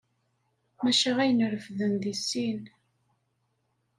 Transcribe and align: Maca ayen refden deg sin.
Maca 0.81 1.11
ayen 1.21 1.41
refden 1.53 1.93
deg 2.03 2.15
sin. 2.27 2.61